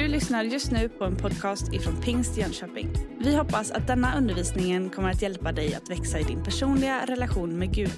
[0.00, 2.88] Du lyssnar just nu på en podcast ifrån Pingst Jönköping.
[3.18, 7.58] Vi hoppas att denna undervisning kommer att hjälpa dig att växa i din personliga relation
[7.58, 7.92] med Gud.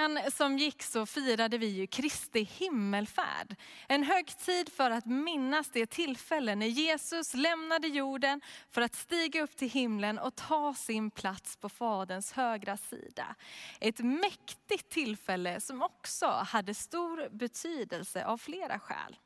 [0.00, 3.56] Veckan som gick så firade vi ju Kristi himmelfärd.
[3.88, 8.40] En högtid för att minnas det tillfälle när Jesus lämnade jorden
[8.70, 13.34] för att stiga upp till himlen och ta sin plats på Faderns högra sida.
[13.80, 19.16] Ett mäktigt tillfälle som också hade stor betydelse av flera skäl.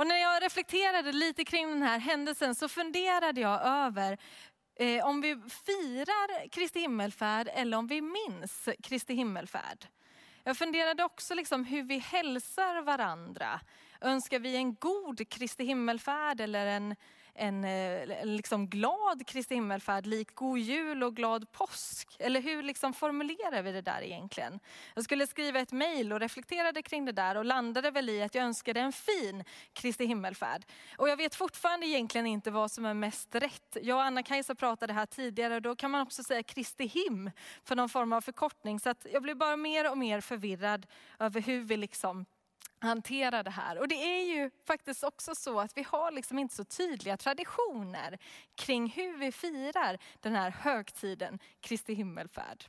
[0.00, 4.18] Och när jag reflekterade lite kring den här händelsen så funderade jag över
[4.80, 9.86] eh, om vi firar Kristi himmelfärd eller om vi minns Kristi himmelfärd.
[10.44, 13.60] Jag funderade också liksom hur vi hälsar varandra.
[14.00, 16.96] Önskar vi en god Kristi himmelfärd eller en
[17.34, 22.16] Eh, en, liksom glad Kristi himmelfärd, lik god jul och glad påsk?
[22.18, 24.60] Eller hur liksom formulerar vi det där egentligen?
[24.94, 28.34] Jag skulle skriva ett mejl och reflekterade kring det där och landade väl i att
[28.34, 30.64] jag önskade en fin Kristi himmelfärd.
[30.98, 33.76] Och jag vet fortfarande egentligen inte vad som är mest rätt.
[33.82, 37.30] Jag och Anna-Kajsa pratade här tidigare och då kan man också säga Kristi him
[37.64, 38.80] för någon form av förkortning.
[38.80, 40.86] Så att jag blir bara mer och mer förvirrad
[41.18, 42.26] över hur vi liksom
[42.80, 43.78] hantera det här.
[43.78, 48.18] Och det är ju faktiskt också så att vi har liksom inte så tydliga traditioner
[48.54, 52.64] kring hur vi firar den här högtiden, Kristi himmelfärd.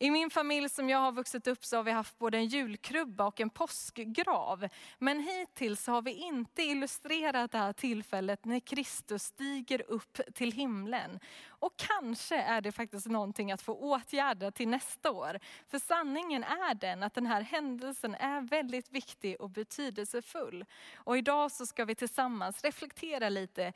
[0.00, 3.26] I min familj som jag har vuxit upp så har vi haft både en julkrubba
[3.26, 4.68] och en påskgrav.
[4.98, 11.20] Men hittills har vi inte illustrerat det här tillfället när Kristus stiger upp till himlen.
[11.48, 15.38] Och kanske är det faktiskt någonting att få åtgärda till nästa år.
[15.68, 20.64] För sanningen är den att den här händelsen är väldigt viktig och betydelsefull.
[20.96, 23.72] Och idag så ska vi tillsammans reflektera lite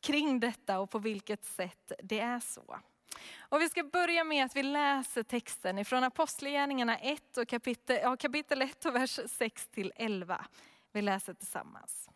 [0.00, 2.80] kring detta och på vilket sätt det är så.
[3.38, 8.16] Och vi ska börja med att vi läser texten ifrån Apostlagärningarna 1 och kapitel, ja,
[8.16, 10.44] kapitel 1 och vers 6 till 11.
[10.92, 12.08] Vi läser tillsammans.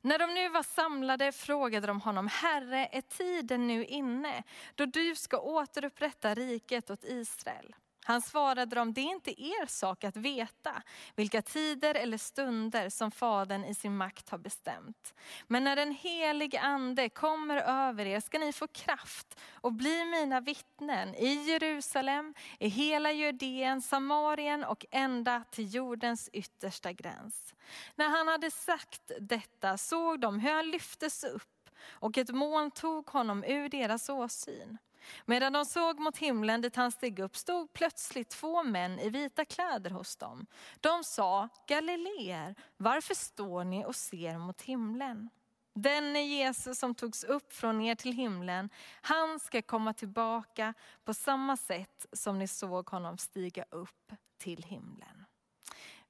[0.00, 4.42] När de nu var samlade frågade de honom, Herre, är tiden nu inne
[4.74, 7.74] då du ska återupprätta riket åt Israel?
[8.04, 10.82] Han svarade dem, det är inte er sak att veta
[11.14, 15.14] vilka tider eller stunder som Fadern i sin makt har bestämt.
[15.46, 20.40] Men när den helige ande kommer över er ska ni få kraft och bli mina
[20.40, 27.54] vittnen i Jerusalem, i hela Judeen, Samarien och ända till jordens yttersta gräns.
[27.94, 33.10] När han hade sagt detta såg de hur han lyftes upp och ett moln tog
[33.10, 34.78] honom ur deras åsyn.
[35.26, 39.44] Medan de såg mot himlen dit han steg upp stod plötsligt två män i vita
[39.44, 40.46] kläder hos dem.
[40.80, 45.30] De sa, Galileer, varför står ni och ser mot himlen?
[45.74, 48.70] Denne Jesus som togs upp från er till himlen,
[49.00, 50.74] han ska komma tillbaka
[51.04, 55.21] på samma sätt som ni såg honom stiga upp till himlen.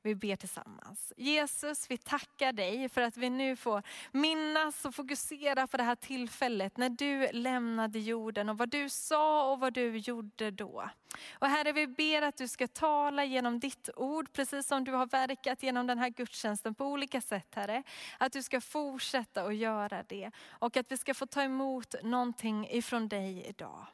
[0.03, 1.13] Vi ber tillsammans.
[1.17, 3.83] Jesus, vi tackar dig för att vi nu får
[4.13, 9.53] minnas och fokusera på det här tillfället när du lämnade jorden och vad du sa
[9.53, 10.91] och vad du gjorde då.
[11.33, 15.07] Och Herre, vi ber att du ska tala genom ditt ord, precis som du har
[15.07, 17.83] verkat genom den här gudstjänsten på olika sätt, Herre.
[18.19, 22.69] Att du ska fortsätta att göra det och att vi ska få ta emot någonting
[22.71, 23.87] ifrån dig idag.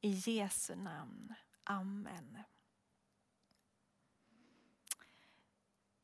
[0.00, 1.34] I Jesu namn.
[1.64, 2.38] Amen.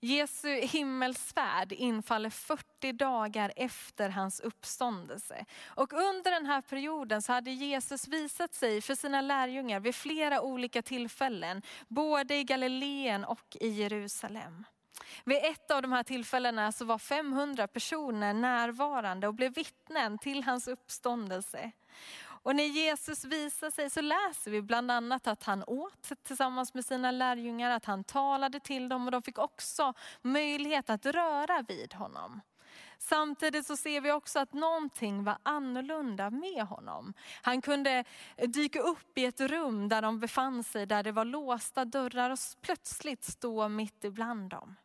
[0.06, 5.44] Jesu himmelsfärd infaller 40 dagar efter hans uppståndelse.
[5.66, 10.40] Och under den här perioden så hade Jesus visat sig för sina lärjungar vid flera
[10.40, 14.64] olika tillfällen, både i Galileen och i Jerusalem.
[15.24, 20.44] Vid ett av de här tillfällena så var 500 personer närvarande och blev vittnen till
[20.44, 21.72] hans uppståndelse.
[22.46, 26.84] Och när Jesus visar sig så läser vi bland annat att han åt tillsammans med
[26.84, 29.92] sina lärjungar, att han talade till dem och de fick också
[30.22, 32.40] möjlighet att röra vid honom.
[32.98, 37.14] Samtidigt så ser vi också att någonting var annorlunda med honom.
[37.42, 38.04] Han kunde
[38.36, 42.38] dyka upp i ett rum där de befann sig, där det var låsta dörrar och
[42.60, 44.76] plötsligt stå mitt ibland dem.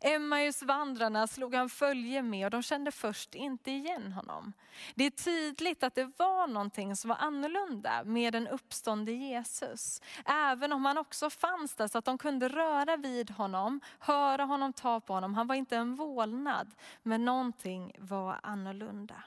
[0.00, 4.52] Emmaus vandrarna slog han följe med och de kände först inte igen honom.
[4.94, 10.02] Det är tydligt att det var någonting som var annorlunda med den uppståndne Jesus.
[10.24, 14.72] Även om han också fanns där så att de kunde röra vid honom, höra honom,
[14.72, 15.34] ta på honom.
[15.34, 19.22] Han var inte en vålnad, men någonting var annorlunda.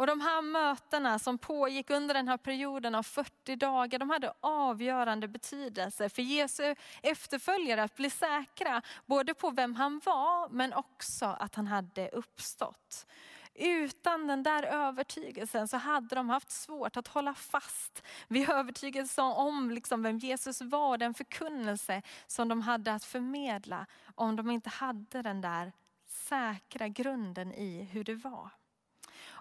[0.00, 4.32] Och de här mötena som pågick under den här perioden av 40 dagar, de hade
[4.40, 11.26] avgörande betydelse för Jesu efterföljare att bli säkra både på vem han var men också
[11.26, 13.06] att han hade uppstått.
[13.54, 19.70] Utan den där övertygelsen så hade de haft svårt att hålla fast vid övertygelsen om
[19.70, 25.22] liksom vem Jesus var, den förkunnelse som de hade att förmedla om de inte hade
[25.22, 25.72] den där
[26.06, 28.59] säkra grunden i hur det var.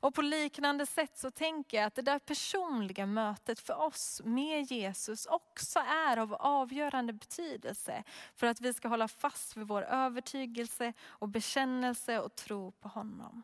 [0.01, 4.71] Och på liknande sätt så tänker jag att det där personliga mötet för oss med
[4.71, 8.03] Jesus också är av avgörande betydelse
[8.35, 13.43] för att vi ska hålla fast vid vår övertygelse och bekännelse och tro på honom.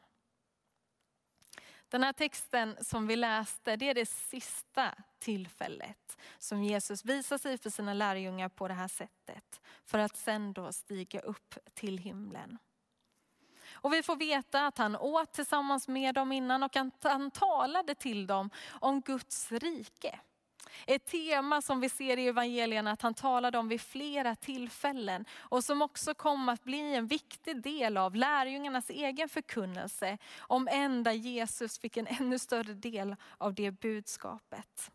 [1.89, 7.57] Den här texten som vi läste, det är det sista tillfället som Jesus visar sig
[7.57, 9.61] för sina lärjungar på det här sättet.
[9.85, 12.57] För att sen då stiga upp till himlen.
[13.85, 17.95] Och vi får veta att han åt tillsammans med dem innan och att han talade
[17.95, 20.19] till dem om Guds rike.
[20.87, 25.63] Ett tema som vi ser i evangelierna att han talade om vid flera tillfällen och
[25.63, 30.17] som också kom att bli en viktig del av lärjungarnas egen förkunnelse.
[30.39, 34.91] Om ända Jesus fick en ännu större del av det budskapet.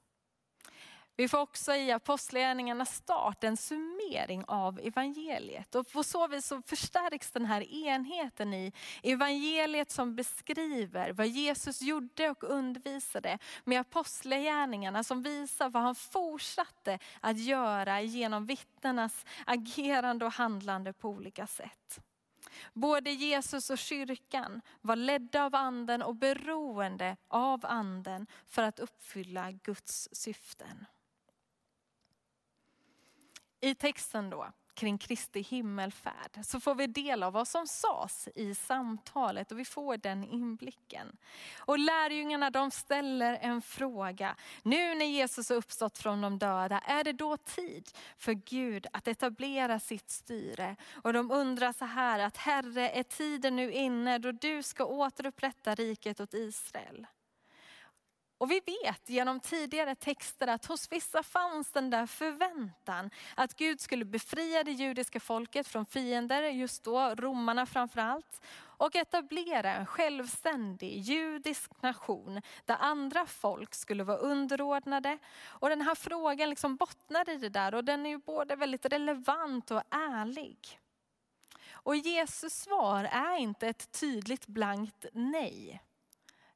[1.21, 5.75] Vi får också i Apostlagärningarnas start en summering av evangeliet.
[5.75, 8.73] Och på så vis så förstärks den här enheten i
[9.03, 16.99] evangeliet som beskriver vad Jesus gjorde och undervisade med apostlagärningarna som visar vad han fortsatte
[17.21, 22.01] att göra genom vittnenas agerande och handlande på olika sätt.
[22.73, 29.51] Både Jesus och kyrkan var ledda av anden och beroende av anden för att uppfylla
[29.51, 30.87] Guds syften.
[33.61, 38.55] I texten då kring Kristi himmelfärd så får vi del av vad som sades i
[38.55, 41.17] samtalet och vi får den inblicken.
[41.59, 44.37] Och lärjungarna de ställer en fråga.
[44.63, 49.09] Nu när Jesus har uppstått från de döda, är det då tid för Gud att
[49.09, 50.77] etablera sitt styre?
[51.03, 55.75] Och de undrar så här att Herre, är tiden nu inne då du ska återupprätta
[55.75, 57.07] riket åt Israel?
[58.41, 63.81] Och vi vet genom tidigare texter att hos vissa fanns den där förväntan att Gud
[63.81, 68.41] skulle befria det judiska folket från fiender, just då romarna framförallt.
[68.57, 75.19] Och etablera en självständig judisk nation där andra folk skulle vara underordnade.
[75.47, 78.87] Och den här frågan liksom bottnar i det där och den är ju både väldigt
[78.87, 80.81] relevant och ärlig.
[81.73, 85.83] Och Jesus svar är inte ett tydligt blankt nej.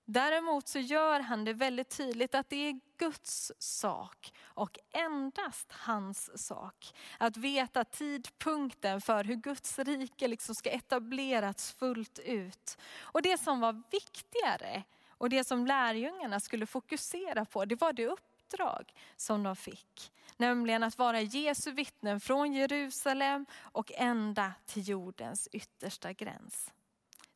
[0.07, 6.47] Däremot så gör han det väldigt tydligt att det är Guds sak och endast hans
[6.47, 6.95] sak.
[7.19, 12.79] Att veta tidpunkten för hur Guds rike liksom ska etableras fullt ut.
[13.01, 18.07] Och det som var viktigare och det som lärjungarna skulle fokusera på, det var det
[18.07, 20.13] uppdrag som de fick.
[20.37, 26.74] Nämligen att vara Jesu vittnen från Jerusalem och ända till jordens yttersta gräns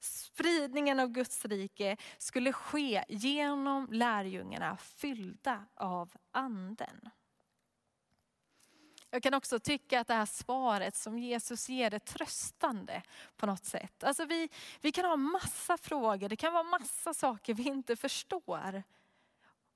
[0.01, 7.11] spridningen av Guds rike skulle ske genom lärjungarna fyllda av anden.
[9.11, 13.03] Jag kan också tycka att det här svaret som Jesus ger är tröstande
[13.37, 14.05] på något sätt.
[14.05, 14.49] Alltså vi,
[14.81, 18.83] vi kan ha massa frågor, det kan vara massa saker vi inte förstår.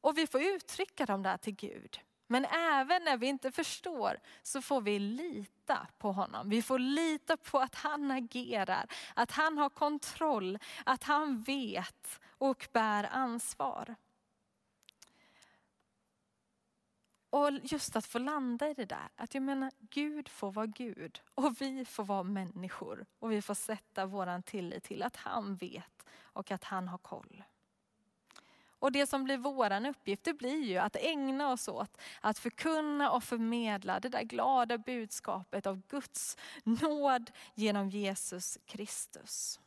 [0.00, 2.00] Och vi får uttrycka dem där till Gud.
[2.32, 6.48] Men även när vi inte förstår så får vi lita på honom.
[6.48, 12.68] Vi får lita på att han agerar, att han har kontroll, att han vet och
[12.72, 13.94] bär ansvar.
[17.30, 21.20] Och just att få landa i det där, att jag menar Gud får vara Gud
[21.34, 23.06] och vi får vara människor.
[23.18, 27.44] Och vi får sätta våran tillit till att han vet och att han har koll.
[28.82, 33.10] Och det som blir vår uppgift det blir ju att ägna oss åt att förkunna
[33.10, 39.60] och förmedla det där glada budskapet av Guds nåd genom Jesus Kristus.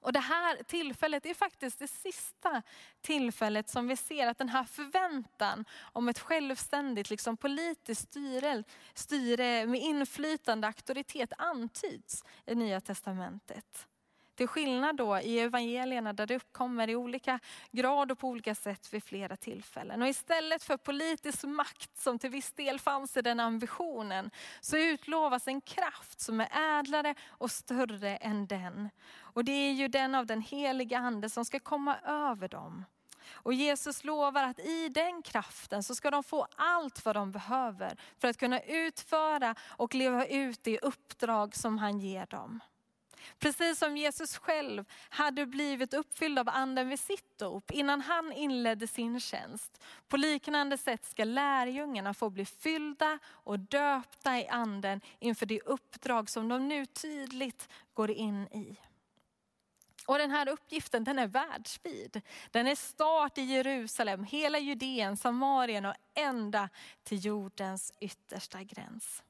[0.00, 2.62] Och det här tillfället är faktiskt det sista
[3.00, 9.66] tillfället som vi ser att den här förväntan om ett självständigt liksom politiskt styre, styre
[9.66, 13.86] med inflytande auktoritet antyds i Nya Testamentet.
[14.34, 17.38] Till skillnad då i evangelierna där det uppkommer i olika
[17.70, 20.02] grad och på olika sätt vid flera tillfällen.
[20.02, 25.48] Och istället för politisk makt som till viss del fanns i den ambitionen så utlovas
[25.48, 28.90] en kraft som är ädlare och större än den.
[29.14, 32.84] Och det är ju den av den heliga ande som ska komma över dem.
[33.32, 37.96] Och Jesus lovar att i den kraften så ska de få allt vad de behöver
[38.18, 42.60] för att kunna utföra och leva ut det uppdrag som han ger dem.
[43.38, 48.86] Precis som Jesus själv hade blivit uppfylld av anden vid sitt dop innan han inledde
[48.86, 49.82] sin tjänst.
[50.08, 56.30] På liknande sätt ska lärjungarna få bli fyllda och döpta i anden inför det uppdrag
[56.30, 58.76] som de nu tydligt går in i.
[60.06, 62.20] Och den här uppgiften den är världsvid.
[62.50, 66.68] Den är start i Jerusalem, hela Judeen, Samarien och ända
[67.02, 69.22] till jordens yttersta gräns.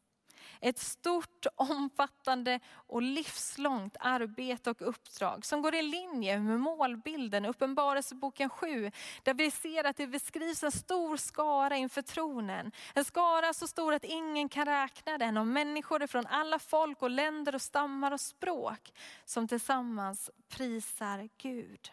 [0.61, 8.51] Ett stort, omfattande och livslångt arbete och uppdrag som går i linje med målbilden Uppenbarelseboken
[8.51, 8.91] 7.
[9.23, 12.73] Där vi ser att det beskrivs en stor skara inför tronen.
[12.95, 15.37] En skara så stor att ingen kan räkna den.
[15.37, 18.93] och människor från alla folk och länder och stammar och språk
[19.25, 21.93] som tillsammans prisar Gud.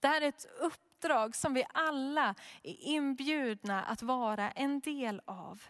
[0.00, 5.62] Det här är ett uppdrag som vi alla är inbjudna att vara en del av.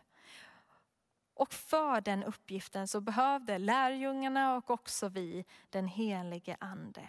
[1.43, 7.09] Och för den uppgiften så behövde lärjungarna och också vi den helige ande.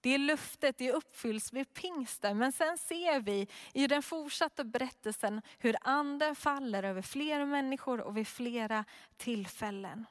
[0.00, 5.76] Det löftet det uppfylls vid pingsten, men sen ser vi i den fortsatta berättelsen hur
[5.80, 8.84] anden faller över fler människor och vid flera
[9.16, 10.06] tillfällen.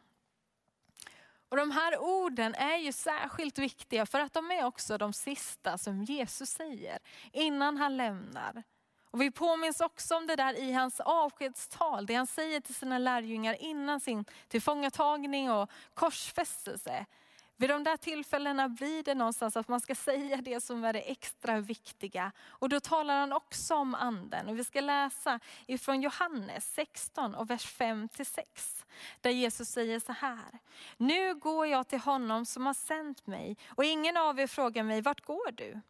[1.50, 5.78] Och de här orden är ju särskilt viktiga för att de är också de sista
[5.78, 7.00] som Jesus säger
[7.32, 8.64] innan han lämnar.
[9.12, 12.98] Och vi påminns också om det där i hans avskedstal, det han säger till sina
[12.98, 17.06] lärjungar innan sin tillfångatagning och korsfästelse.
[17.60, 21.12] Vid de där tillfällena blir det någonstans att man ska säga det som är det
[21.12, 22.32] extra viktiga.
[22.48, 24.48] Och då talar han också om anden.
[24.50, 28.86] Och vi ska läsa ifrån Johannes 16 och vers 5 6.
[29.22, 30.60] Där Jesus säger så här.
[30.98, 35.02] Nu går jag till honom som har sänt mig och ingen av er frågar mig,
[35.02, 35.82] vart går du?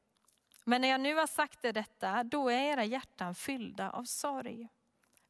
[0.69, 4.67] Men när jag nu har sagt er detta, då är era hjärtan fyllda av sorg.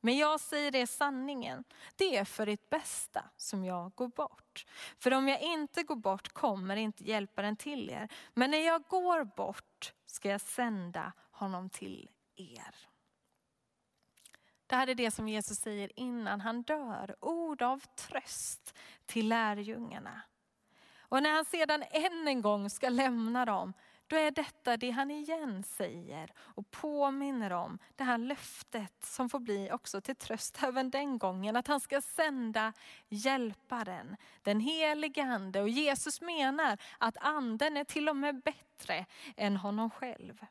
[0.01, 1.63] Men jag säger er sanningen,
[1.95, 4.65] det är för ert bästa som jag går bort.
[4.97, 8.09] För om jag inte går bort kommer inte hjälparen till er.
[8.33, 12.75] Men när jag går bort ska jag sända honom till er.
[14.67, 20.21] Det här är det som Jesus säger innan han dör, ord av tröst till lärjungarna.
[20.99, 23.73] Och när han sedan än en gång ska lämna dem
[24.09, 29.39] då är detta det han igen säger och påminner om det här löftet som får
[29.39, 31.55] bli också till tröst även den gången.
[31.55, 32.73] Att han ska sända
[33.09, 35.61] hjälparen, den helige ande.
[35.61, 39.05] Och Jesus menar att anden är till och med bättre
[39.37, 40.45] än honom själv.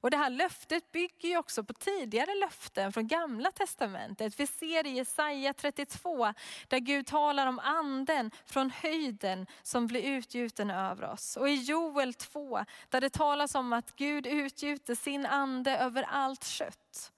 [0.00, 4.40] Och det här löftet bygger ju också på tidigare löften från gamla testamentet.
[4.40, 6.34] Vi ser i Jesaja 32
[6.68, 11.36] där Gud talar om anden från höjden som blir utgjuten över oss.
[11.36, 16.44] Och i Joel 2 där det talas om att Gud utgjuter sin ande över allt
[16.44, 17.12] kött.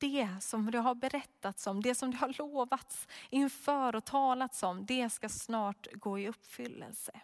[0.00, 4.86] Det som det har berättats om, det som det har lovats inför och talats om,
[4.86, 7.20] det ska snart gå i uppfyllelse.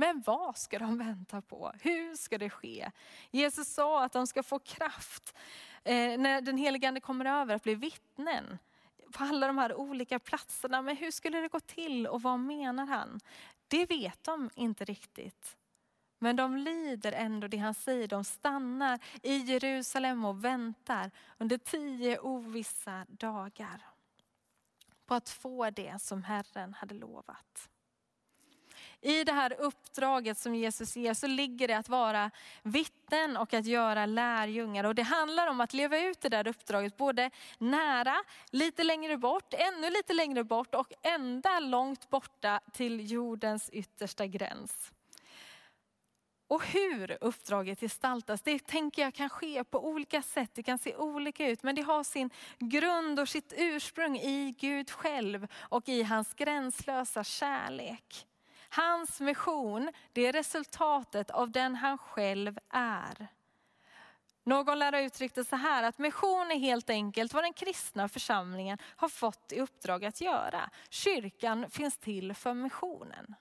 [0.00, 1.72] Men vad ska de vänta på?
[1.80, 2.90] Hur ska det ske?
[3.30, 5.34] Jesus sa att de ska få kraft
[5.84, 8.58] eh, när den helige ande kommer över att bli vittnen
[9.12, 10.82] på alla de här olika platserna.
[10.82, 13.20] Men hur skulle det gå till och vad menar han?
[13.68, 15.56] Det vet de inte riktigt.
[16.18, 18.08] Men de lyder ändå det han säger.
[18.08, 23.86] De stannar i Jerusalem och väntar under tio ovissa dagar
[25.06, 27.68] på att få det som Herren hade lovat.
[29.00, 32.30] I det här uppdraget som Jesus ger så ligger det att vara
[32.62, 34.84] vittnen och att göra lärjungar.
[34.84, 38.16] Och det handlar om att leva ut det där uppdraget både nära,
[38.50, 44.92] lite längre bort, ännu lite längre bort och ända långt borta till jordens yttersta gräns.
[46.48, 50.50] Och hur uppdraget gestaltas, det tänker jag kan ske på olika sätt.
[50.54, 54.90] Det kan se olika ut, men det har sin grund och sitt ursprung i Gud
[54.90, 58.26] själv och i hans gränslösa kärlek.
[58.68, 63.28] Hans mission, det är resultatet av den han själv är.
[64.44, 68.78] Någon lärare uttryckte det så här att mission är helt enkelt vad den kristna församlingen
[68.82, 70.70] har fått i uppdrag att göra.
[70.90, 73.34] Kyrkan finns till för missionen.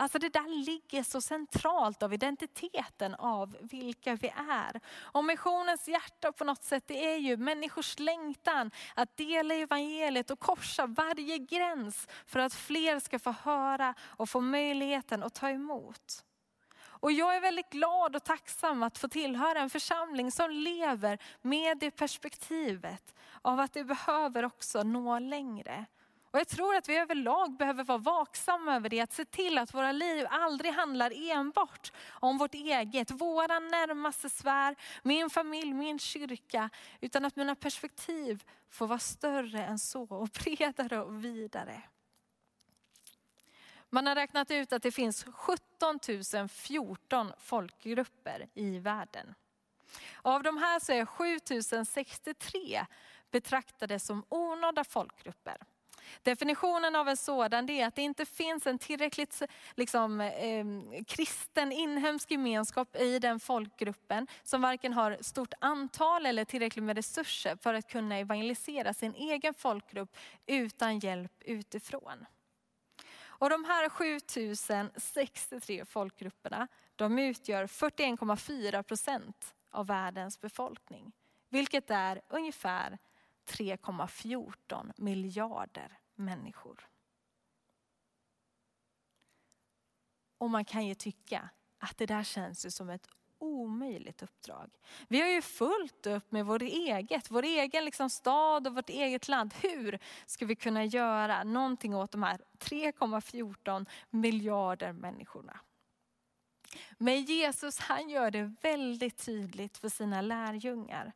[0.00, 4.80] Alltså det där ligger så centralt av identiteten av vilka vi är.
[4.98, 10.38] Och missionens hjärta på något sätt det är ju människors längtan att dela evangeliet och
[10.38, 16.24] korsa varje gräns för att fler ska få höra och få möjligheten att ta emot.
[16.80, 21.78] Och jag är väldigt glad och tacksam att få tillhöra en församling som lever med
[21.78, 25.86] det perspektivet av att det behöver också nå längre.
[26.38, 29.74] Och jag tror att vi överlag behöver vara vaksamma över det, att se till att
[29.74, 36.70] våra liv aldrig handlar enbart om vårt eget, våra närmaste sfär, min familj, min kyrka,
[37.00, 41.82] utan att mina perspektiv får vara större än så och bredare och vidare.
[43.90, 45.98] Man har räknat ut att det finns 17
[46.48, 49.34] 014 folkgrupper i världen.
[50.22, 51.38] Av de här så är 7
[51.86, 52.86] 063
[53.30, 55.56] betraktade som onådda folkgrupper.
[56.22, 59.42] Definitionen av en sådan är att det inte finns en tillräckligt
[59.74, 60.64] liksom, eh,
[61.06, 67.56] kristen inhemsk gemenskap i den folkgruppen som varken har stort antal eller tillräckligt med resurser
[67.56, 72.26] för att kunna evangelisera sin egen folkgrupp utan hjälp utifrån.
[73.38, 81.12] Och de här 7063 folkgrupperna de utgör 41,4 procent av världens befolkning.
[81.48, 82.98] Vilket är ungefär
[83.48, 86.88] 3,14 miljarder människor.
[90.38, 94.70] Och man kan ju tycka att det där känns som ett omöjligt uppdrag.
[95.08, 99.28] Vi har ju fullt upp med vår eget, vår egen liksom stad och vårt eget
[99.28, 99.54] land.
[99.54, 105.60] Hur ska vi kunna göra någonting åt de här 3,14 miljarder människorna?
[106.98, 111.12] Men Jesus han gör det väldigt tydligt för sina lärjungar.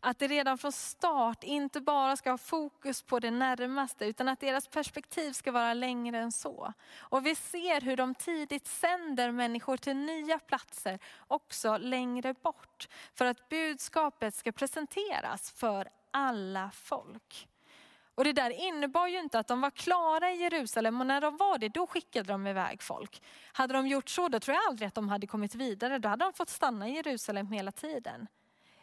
[0.00, 4.40] Att det redan från start inte bara ska ha fokus på det närmaste utan att
[4.40, 6.72] deras perspektiv ska vara längre än så.
[6.98, 10.98] Och vi ser hur de tidigt sänder människor till nya platser
[11.28, 12.88] också längre bort.
[13.14, 17.48] För att budskapet ska presenteras för alla folk.
[18.16, 21.36] Och det där innebar ju inte att de var klara i Jerusalem och när de
[21.36, 23.22] var det, då skickade de iväg folk.
[23.52, 25.98] Hade de gjort så, då tror jag aldrig att de hade kommit vidare.
[25.98, 28.26] Då hade de fått stanna i Jerusalem hela tiden.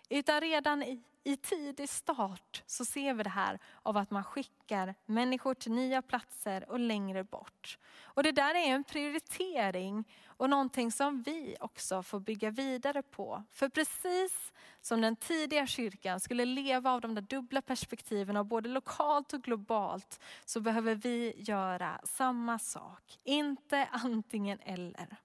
[0.09, 4.95] Utan redan i, i tidig start så ser vi det här av att man skickar
[5.05, 7.77] människor till nya platser och längre bort.
[8.01, 13.43] Och det där är en prioritering och någonting som vi också får bygga vidare på.
[13.51, 18.69] För precis som den tidiga kyrkan skulle leva av de där dubbla perspektiven av både
[18.69, 23.19] lokalt och globalt så behöver vi göra samma sak.
[23.23, 25.17] Inte antingen eller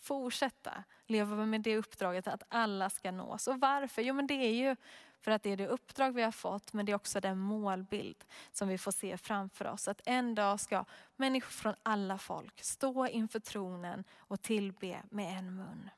[0.00, 3.46] fortsätta leva med det uppdraget att alla ska nås.
[3.46, 4.02] Och varför?
[4.02, 4.76] Jo men det är ju
[5.20, 8.24] för att det är det uppdrag vi har fått men det är också den målbild
[8.52, 9.88] som vi får se framför oss.
[9.88, 10.84] Att en dag ska
[11.16, 15.90] människor från alla folk stå inför tronen och tillbe med en mun.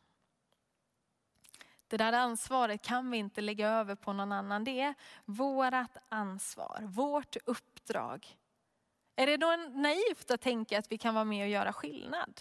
[1.91, 4.65] Det där ansvaret kan vi inte lägga över på någon annan.
[4.65, 8.37] Det är vårt ansvar, vårt uppdrag.
[9.17, 12.41] Är det då naivt att tänka att vi kan vara med och göra skillnad?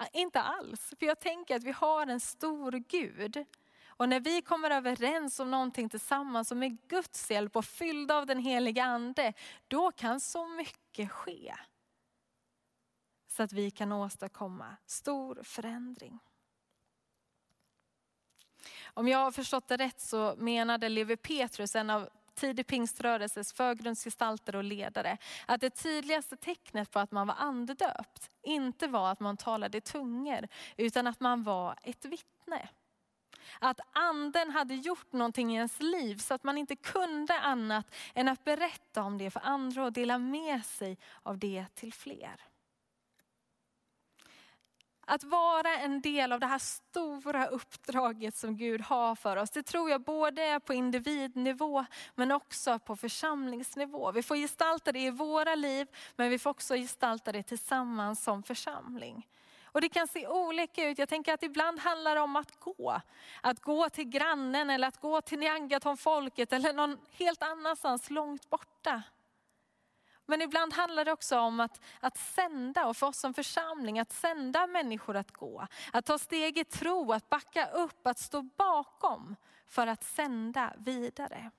[0.00, 3.44] Ah, inte alls, för jag tänker att vi har en stor Gud.
[3.86, 8.26] Och när vi kommer överens om någonting tillsammans och med Guds hjälp och fyllda av
[8.26, 9.32] den heliga ande,
[9.68, 11.54] då kan så mycket ske.
[13.28, 16.18] Så att vi kan åstadkomma stor förändring.
[18.84, 22.08] Om jag har förstått det rätt så menade Levi Petrus, en av
[22.40, 28.86] tidig pingströrelses förgrundsgestalter och ledare, att det tydligaste tecknet på att man var andedöpt inte
[28.86, 32.68] var att man talade i tungor, utan att man var ett vittne.
[33.60, 38.28] Att anden hade gjort någonting i ens liv så att man inte kunde annat än
[38.28, 42.47] att berätta om det för andra och dela med sig av det till fler.
[45.10, 49.62] Att vara en del av det här stora uppdraget som Gud har för oss, det
[49.62, 54.12] tror jag både är på individnivå men också på församlingsnivå.
[54.12, 58.42] Vi får gestalta det i våra liv men vi får också gestalta det tillsammans som
[58.42, 59.26] församling.
[59.64, 60.98] Och det kan se olika ut.
[60.98, 63.00] Jag tänker att ibland handlar det om att gå.
[63.42, 69.02] Att gå till grannen eller att gå till Niangatonfolket eller någon helt annanstans långt borta.
[70.30, 74.12] Men ibland handlar det också om att, att sända, och för oss som församling, att
[74.12, 75.66] sända människor att gå.
[75.92, 79.36] Att ta steg i tro, att backa upp, att stå bakom
[79.66, 81.50] för att sända vidare.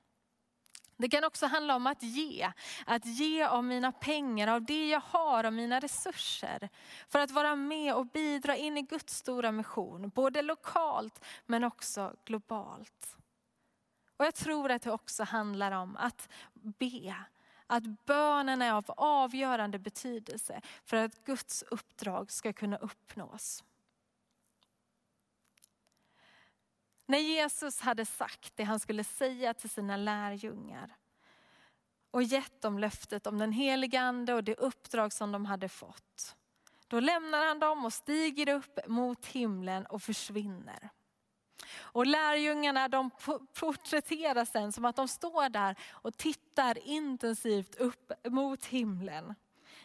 [0.97, 2.51] Det kan också handla om att ge.
[2.85, 6.69] Att ge av mina pengar, av det jag har, av mina resurser.
[7.07, 10.09] För att vara med och bidra in i Guds stora mission.
[10.09, 13.17] Både lokalt men också globalt.
[14.17, 17.15] Och jag tror att det också handlar om att be
[17.69, 23.63] att bönen är av avgörande betydelse för att Guds uppdrag ska kunna uppnås.
[27.05, 30.95] När Jesus hade sagt det han skulle säga till sina lärjungar
[32.11, 36.35] och gett dem löftet om den heliga ande och det uppdrag som de hade fått.
[36.87, 40.89] Då lämnar han dem och stiger upp mot himlen och försvinner.
[41.77, 43.09] Och lärjungarna de
[43.59, 49.35] porträtterar sen som att de står där och tittar intensivt upp mot himlen.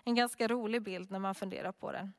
[0.05, 2.13] En ganska rolig bild när man funderar på den.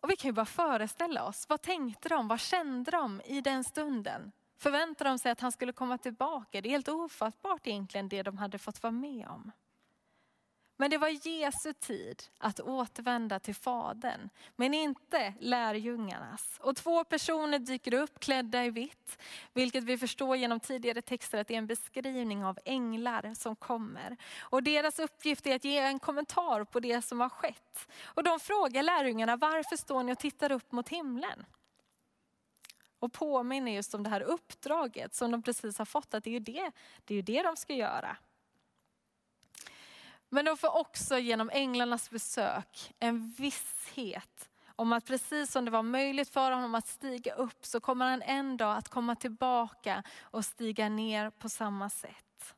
[0.00, 3.64] Och vi kan ju bara föreställa oss, vad tänkte de, vad kände de i den
[3.64, 4.32] stunden?
[4.58, 6.60] Förväntade de sig att han skulle komma tillbaka?
[6.60, 9.52] Det är helt ofattbart egentligen det de hade fått vara med om.
[10.76, 16.58] Men det var Jesu tid att återvända till Fadern, men inte lärjungarnas.
[16.60, 19.18] Och två personer dyker upp klädda i vitt,
[19.52, 24.16] vilket vi förstår genom tidigare texter att det är en beskrivning av änglar som kommer.
[24.40, 27.88] Och deras uppgift är att ge en kommentar på det som har skett.
[28.04, 31.44] Och de frågar lärjungarna, varför står ni och tittar upp mot himlen?
[32.98, 36.40] Och påminner just om det här uppdraget som de precis har fått, att det är
[36.40, 36.70] det,
[37.04, 38.16] det, är det de ska göra.
[40.34, 45.82] Men de får också genom änglarnas besök en visshet om att precis som det var
[45.82, 50.44] möjligt för honom att stiga upp så kommer han en dag att komma tillbaka och
[50.44, 52.54] stiga ner på samma sätt.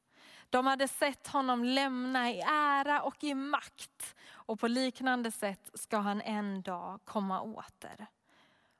[0.50, 5.98] De hade sett honom lämna i ära och i makt och på liknande sätt ska
[5.98, 8.06] han en dag komma åter.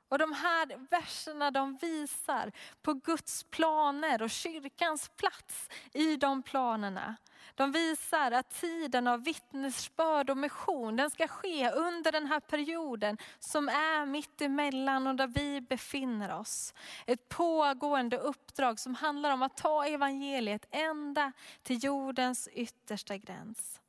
[0.09, 7.15] Och de här verserna de visar på Guds planer och kyrkans plats i de planerna.
[7.55, 13.17] De visar att tiden av vittnesbörd och mission, den ska ske under den här perioden
[13.39, 16.73] som är mitt emellan och där vi befinner oss.
[17.05, 21.31] Ett pågående uppdrag som handlar om att ta evangeliet ända
[21.63, 23.81] till jordens yttersta gräns.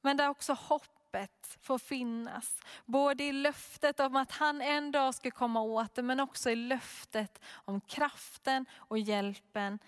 [0.00, 2.60] Men där också hopp hoppet får finnas.
[2.84, 6.56] Både i löftet om att han en dag ska komma åt det, men också i
[6.56, 9.78] löftet om kraften och hjälpen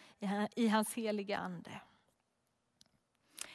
[0.54, 1.70] i hans heliga ande.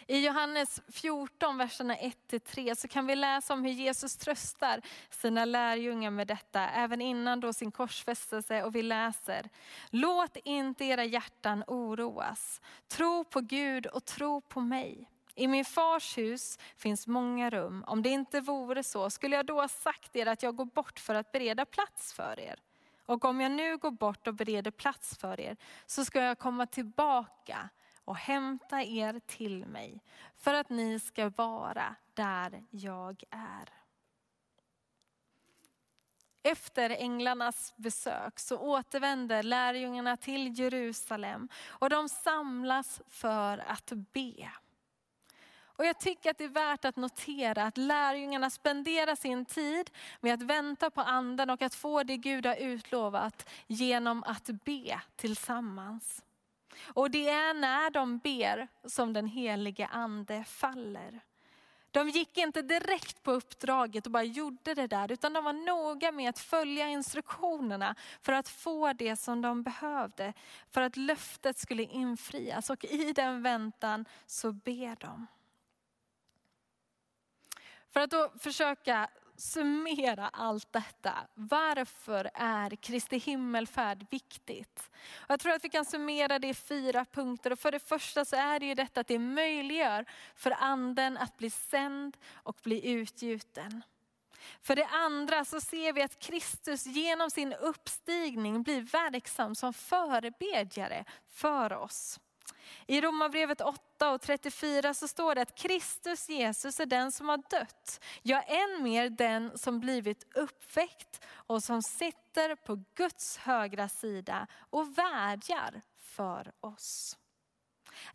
[0.08, 6.12] I Johannes 14, verserna 1-3 så kan vi läsa om hur Jesus tröstar sina lärjungar
[6.12, 8.64] med detta, även innan då sin korsfästelse.
[8.64, 9.50] Och vi läser,
[9.90, 12.62] låt inte era hjärtan oroas.
[12.88, 15.10] Tro på Gud och tro på mig.
[15.36, 17.84] I min fars hus finns många rum.
[17.88, 21.00] Om det inte vore så, skulle jag då ha sagt er att jag går bort
[21.00, 22.60] för att bereda plats för er.
[23.06, 26.66] Och om jag nu går bort och bereder plats för er, så ska jag komma
[26.66, 27.70] tillbaka
[28.06, 30.04] och hämta er till mig
[30.38, 33.70] för att ni ska vara där jag är.
[36.44, 44.52] Efter änglarnas besök så återvänder lärjungarna till Jerusalem och de samlas för att be.
[45.78, 49.90] Och jag tycker att det är värt att notera att lärjungarna spenderar sin tid
[50.22, 55.02] med att vänta på anden och att få det Gud har utlovat genom att be
[55.16, 56.22] tillsammans.
[56.84, 61.22] Och det är när de ber som den helige ande faller.
[61.92, 66.12] De gick inte direkt på uppdraget och bara gjorde det där, utan de var noga
[66.12, 70.34] med att följa instruktionerna för att få det som de behövde,
[70.72, 72.70] för att löftet skulle infrias.
[72.70, 75.28] Och i den väntan så ber de.
[77.96, 81.14] För att då försöka summera allt detta.
[81.34, 84.92] Varför är Kristi himmelfärd viktigt?
[85.28, 87.52] Jag tror att vi kan summera det i fyra punkter.
[87.52, 90.06] Och för det första så är det ju detta att det möjliggör
[90.36, 93.82] för anden att bli sänd och bli utgjuten.
[94.62, 101.06] För det andra så ser vi att Kristus genom sin uppstigning blir verksam som förebedjare
[101.28, 102.20] för oss.
[102.88, 107.38] I Romarbrevet 8 och 34 så står det att Kristus Jesus är den som har
[107.38, 108.04] dött.
[108.22, 114.98] Ja, än mer den som blivit uppväckt och som sitter på Guds högra sida och
[114.98, 117.18] vädjar för oss.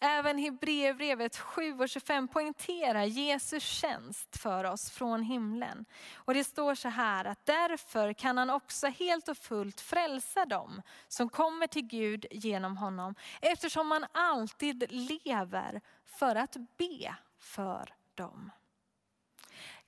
[0.01, 5.85] Även Hebreerbrevet 7 och 25 poängterar Jesus tjänst för oss från himlen.
[6.15, 10.83] Och det står så här att därför kan han också helt och fullt frälsa dem
[11.09, 13.15] som kommer till Gud genom honom.
[13.41, 18.51] Eftersom han alltid lever för att be för dem.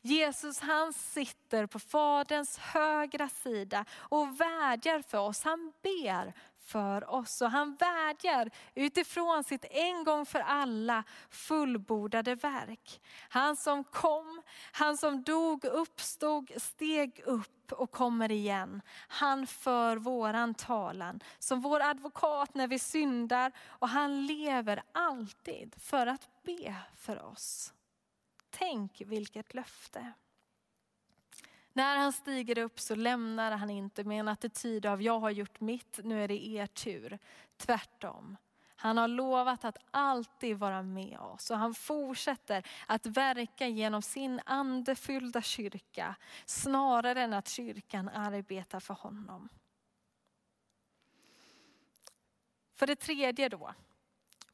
[0.05, 5.43] Jesus han sitter på Faderns högra sida och vädjar för oss.
[5.43, 6.33] Han ber
[6.65, 13.01] för oss och han vädjar utifrån sitt en gång för alla fullbordade verk.
[13.29, 18.83] Han som kom, han som dog, uppstod, steg upp och kommer igen.
[19.09, 26.07] Han för våran talan som vår advokat när vi syndar och han lever alltid för
[26.07, 27.73] att be för oss.
[28.53, 30.13] Tänk vilket löfte.
[31.73, 35.61] När han stiger upp så lämnar han inte med en attityd av jag har gjort
[35.61, 37.19] mitt, nu är det er tur.
[37.57, 38.37] Tvärtom.
[38.77, 44.41] Han har lovat att alltid vara med oss och han fortsätter att verka genom sin
[44.47, 46.15] andefyllda kyrka
[46.47, 49.49] snarare än att kyrkan arbetar för honom.
[52.75, 53.75] För det tredje då,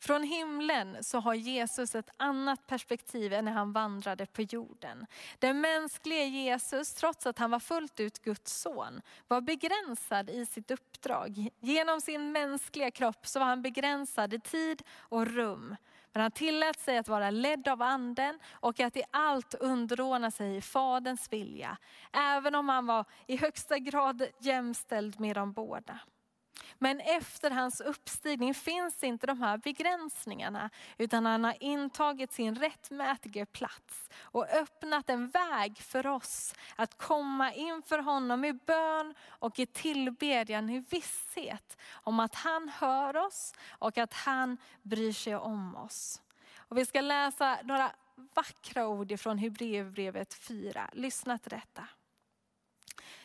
[0.00, 5.06] från himlen så har Jesus ett annat perspektiv än när han vandrade på jorden.
[5.38, 10.70] Den mänskliga Jesus, trots att han var fullt ut Guds son, var begränsad i sitt
[10.70, 11.48] uppdrag.
[11.60, 15.76] Genom sin mänskliga kropp så var han begränsad i tid och rum.
[16.12, 20.60] Men han tillät sig att vara ledd av anden och att i allt underordna sig
[20.60, 21.78] Faderns vilja.
[22.12, 26.00] Även om han var i högsta grad jämställd med dem båda.
[26.78, 33.46] Men efter hans uppstigning finns inte de här begränsningarna, utan han har intagit sin rättmätiga
[33.46, 39.66] plats och öppnat en väg för oss att komma inför honom i bön och i
[39.66, 46.22] tillbedjan i visshet om att han hör oss och att han bryr sig om oss.
[46.56, 47.90] Och vi ska läsa några
[48.34, 50.90] vackra ord ifrån Hebreerbrevet 4.
[50.92, 51.88] Lyssna till detta.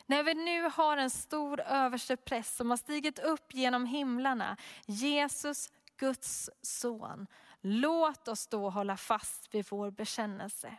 [0.05, 6.49] När vi nu har en stor överstepräst som har stigit upp genom himlarna, Jesus, Guds
[6.61, 7.27] son.
[7.61, 10.77] Låt oss då hålla fast vid vår bekännelse.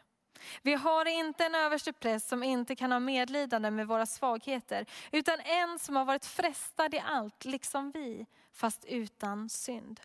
[0.62, 5.78] Vi har inte en överstepräst som inte kan ha medlidande med våra svagheter, utan en
[5.78, 10.00] som har varit frestad i allt, liksom vi, fast utan synd.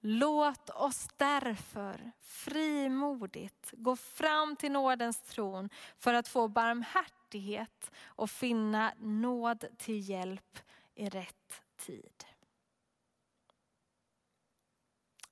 [0.00, 7.19] Låt oss därför frimodigt gå fram till nådens tron för att få barmhärtighet
[8.02, 10.58] och finna nåd till hjälp
[10.94, 12.24] i rätt tid.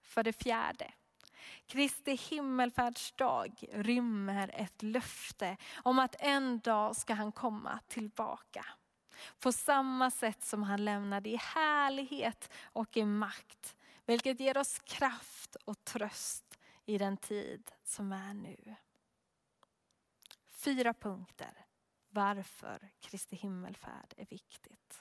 [0.02, 0.92] För det fjärde,
[1.66, 8.66] Kristi himmelfärdsdag rymmer ett löfte om att en dag ska han komma tillbaka.
[9.38, 15.56] På samma sätt som han lämnade i härlighet och i makt vilket ger oss kraft
[15.64, 18.74] och tröst i den tid som är nu.
[20.46, 21.67] Fyra punkter
[22.18, 25.00] varför Kristi himmelfärd är viktigt.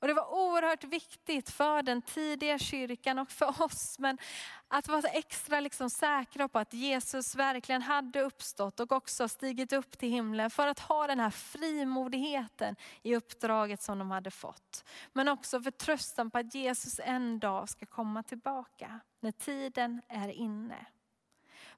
[0.00, 3.98] Och det var oerhört viktigt för den tidiga kyrkan och för oss.
[3.98, 4.18] Men
[4.68, 9.98] att vara extra liksom säkra på att Jesus verkligen hade uppstått och också stigit upp
[9.98, 10.50] till himlen.
[10.50, 14.84] För att ha den här frimodigheten i uppdraget som de hade fått.
[15.12, 20.86] Men också förtröstan på att Jesus en dag ska komma tillbaka när tiden är inne.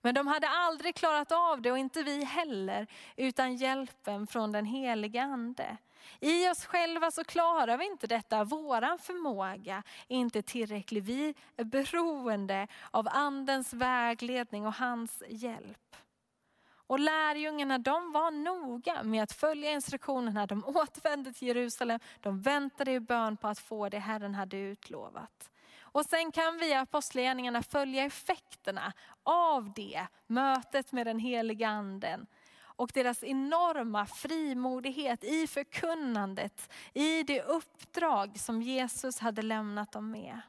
[0.02, 2.86] Men de hade aldrig klarat av det och inte vi heller
[3.16, 5.76] utan hjälpen från den heliga ande.
[6.20, 8.44] I oss själva så klarar vi inte detta.
[8.44, 11.02] Våran förmåga är inte tillräcklig.
[11.02, 15.96] Vi är beroende av andens vägledning och hans hjälp.
[16.86, 20.46] Och lärjungarna de var noga med att följa instruktionerna.
[20.46, 22.00] De återvände till Jerusalem.
[22.20, 25.51] De väntade i bön på att få det Herren hade utlovat.
[25.92, 32.26] Och sen kan vi i apostlagärningarna följa effekterna av det mötet med den heliga anden
[32.82, 40.40] och deras enorma frimodighet i förkunnandet, i det uppdrag som Jesus hade lämnat dem med.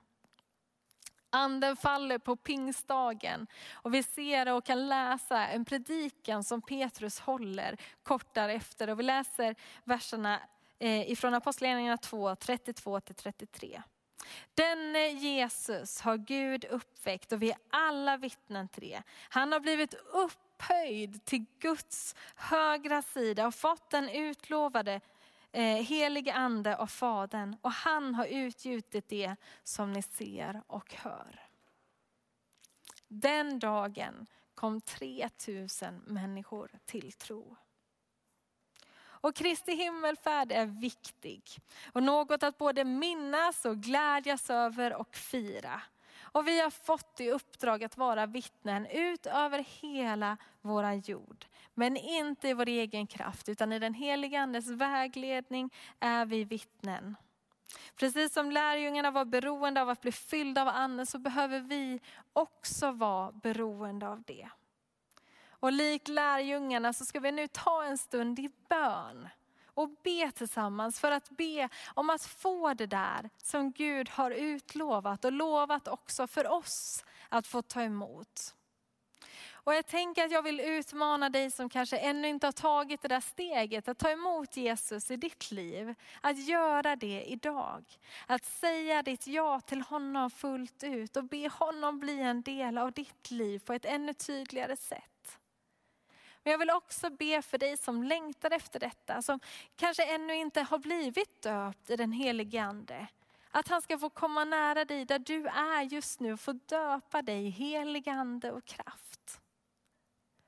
[1.29, 7.77] Anden faller på pingstdagen och vi ser och kan läsa en predikan som Petrus håller
[8.03, 8.89] kort därefter.
[8.89, 10.39] Och vi läser verserna
[10.79, 13.81] eh, ifrån Apostlagärningarna 2, 32 33.
[14.53, 19.03] Denne eh, Jesus har Gud uppväckt och vi är alla vittnen till det.
[19.29, 25.01] Han har blivit upphöjd till Guds högra sida och fått den utlovade
[25.51, 27.55] eh, helige ande av Fadern.
[27.61, 31.41] Och han har utgjutit det som ni ser och hör.
[33.07, 37.55] Den dagen kom 3000 människor till tro.
[39.23, 41.43] Och Kristi himmelfärd är viktig
[41.93, 45.81] och något att både minnas och glädjas över och fira.
[46.21, 51.45] Och vi har fått i uppdrag att vara vittnen ut över hela vår jord.
[51.73, 57.15] Men inte i vår egen kraft utan i den heliga andes vägledning är vi vittnen.
[57.95, 61.99] Precis som lärjungarna var beroende av att bli fyllda av anden så behöver vi
[62.33, 64.49] också vara beroende av det.
[65.63, 69.29] Och likt lärjungarna så ska vi nu ta en stund i bön
[69.65, 75.25] och be tillsammans för att be om att få det där som Gud har utlovat
[75.25, 78.55] och lovat också för oss att få ta emot.
[79.51, 83.07] Och jag tänker att jag vill utmana dig som kanske ännu inte har tagit det
[83.07, 85.95] där steget att ta emot Jesus i ditt liv.
[86.21, 87.83] Att göra det idag.
[88.27, 92.91] Att säga ditt ja till honom fullt ut och be honom bli en del av
[92.91, 95.12] ditt liv på ett ännu tydligare sätt.
[96.43, 99.39] Men jag vill också be för dig som längtar efter detta, som
[99.75, 103.07] kanske ännu inte har blivit döpt i den helige ande.
[103.51, 107.21] Att han ska få komma nära dig där du är just nu och få döpa
[107.21, 109.39] dig i helig ande och kraft.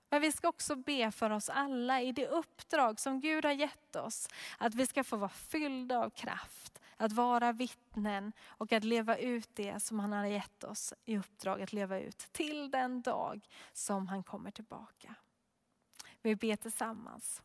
[0.09, 3.95] Men vi ska också be för oss alla i det uppdrag som Gud har gett
[3.95, 4.29] oss.
[4.57, 9.49] Att vi ska få vara fyllda av kraft, att vara vittnen och att leva ut
[9.53, 14.07] det som han har gett oss i uppdrag att leva ut till den dag som
[14.07, 15.15] han kommer tillbaka.
[16.25, 17.41] Vi ber tillsammans.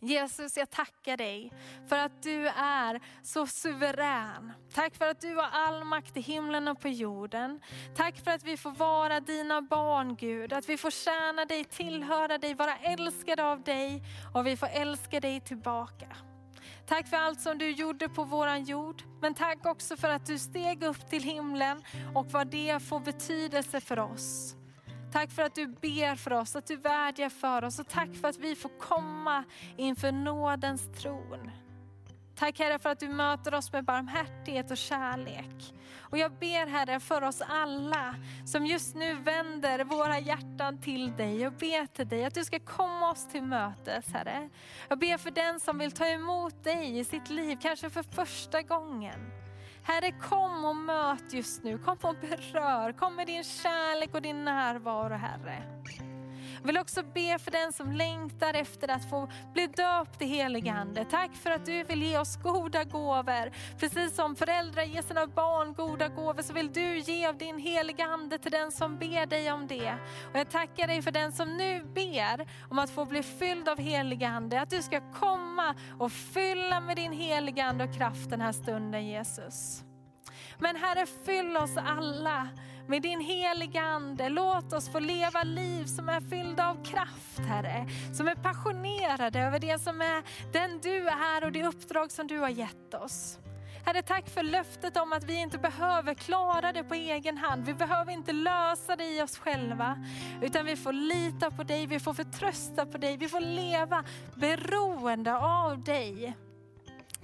[0.00, 1.52] Jesus, jag tackar dig
[1.88, 4.52] för att du är så suverän.
[4.74, 7.60] Tack för att du har all makt i himlen och på jorden.
[7.96, 12.38] Tack för att vi får vara dina barn Gud, att vi får tjäna dig, tillhöra
[12.38, 14.02] dig, vara älskade av dig
[14.34, 16.16] och vi får älska dig tillbaka.
[16.86, 20.38] Tack för allt som du gjorde på våran jord, men tack också för att du
[20.38, 21.82] steg upp till himlen
[22.14, 24.56] och vad det får betydelse för oss.
[25.12, 28.28] Tack för att du ber för oss, att du vädjar för oss och tack för
[28.28, 29.44] att vi får komma
[29.76, 31.50] inför nådens tron.
[32.34, 35.74] Tack Herre för att du möter oss med barmhärtighet och kärlek.
[35.98, 38.14] Och jag ber Herre för oss alla
[38.46, 42.58] som just nu vänder våra hjärtan till dig och ber till dig att du ska
[42.60, 44.48] komma oss till mötes Herre.
[44.88, 48.62] Jag ber för den som vill ta emot dig i sitt liv, kanske för första
[48.62, 49.30] gången.
[49.82, 54.44] Herre kom och möt just nu, kom och berör, kom med din kärlek och din
[54.44, 55.62] närvaro Herre.
[56.60, 60.72] Jag vill också be för den som längtar efter att få bli döpt i heliga
[60.72, 61.04] Ande.
[61.04, 63.50] Tack för att du vill ge oss goda gåvor.
[63.78, 68.04] Precis som föräldrar ger sina barn goda gåvor så vill du ge av din heliga
[68.04, 69.94] Ande till den som ber dig om det.
[70.32, 73.78] Och jag tackar dig för den som nu ber om att få bli fylld av
[73.78, 74.60] heliga Ande.
[74.60, 79.06] Att du ska komma och fylla med din heliga Ande och kraft den här stunden
[79.06, 79.84] Jesus.
[80.58, 82.48] Men Herre, fyll oss alla
[82.90, 84.28] med din heliga Ande.
[84.28, 87.86] Låt oss få leva liv som är fyllda av kraft, Herre.
[88.12, 90.22] Som är passionerade över det som är
[90.52, 93.38] den du är och det uppdrag som du har gett oss.
[93.86, 97.66] Herre, tack för löftet om att vi inte behöver klara det på egen hand.
[97.66, 100.04] Vi behöver inte lösa det i oss själva,
[100.42, 105.36] utan vi får lita på dig, vi får förtrösta på dig, vi får leva beroende
[105.36, 106.36] av dig.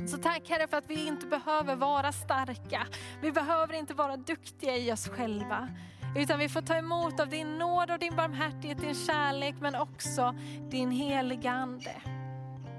[0.04, 2.86] Så tack Herre för att vi inte behöver vara starka.
[3.22, 5.68] Vi behöver inte vara duktiga i oss själva.
[6.16, 10.34] Utan vi får ta emot av din nåd och din barmhärtighet, din kärlek men också
[10.70, 12.02] din heliga Ande.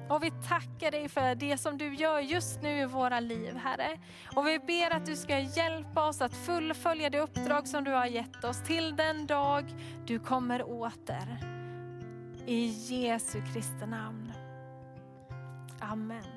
[0.10, 4.00] Och vi tackar dig för det som du gör just nu i våra liv Herre.
[4.36, 8.06] Och vi ber att du ska hjälpa oss att fullfölja det uppdrag som du har
[8.06, 9.66] gett oss till den dag
[10.06, 11.40] du kommer åter.
[12.46, 14.34] I Jesu Kristi namn.
[15.80, 16.37] Amen.